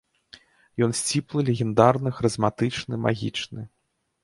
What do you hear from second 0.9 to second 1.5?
сціплы,